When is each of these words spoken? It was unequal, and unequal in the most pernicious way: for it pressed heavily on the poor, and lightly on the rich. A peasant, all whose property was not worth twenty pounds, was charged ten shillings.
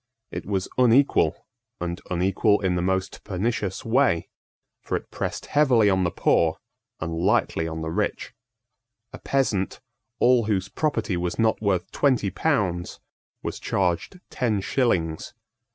It 0.31 0.47
was 0.47 0.67
unequal, 0.79 1.45
and 1.79 2.01
unequal 2.09 2.59
in 2.61 2.73
the 2.73 2.81
most 2.81 3.23
pernicious 3.23 3.85
way: 3.85 4.29
for 4.79 4.95
it 4.97 5.11
pressed 5.11 5.45
heavily 5.45 5.91
on 5.91 6.05
the 6.05 6.09
poor, 6.09 6.57
and 6.99 7.13
lightly 7.13 7.67
on 7.67 7.83
the 7.83 7.91
rich. 7.91 8.33
A 9.13 9.19
peasant, 9.19 9.79
all 10.17 10.45
whose 10.45 10.69
property 10.69 11.17
was 11.17 11.37
not 11.37 11.61
worth 11.61 11.91
twenty 11.91 12.31
pounds, 12.31 12.99
was 13.43 13.59
charged 13.59 14.19
ten 14.31 14.59
shillings. 14.59 15.35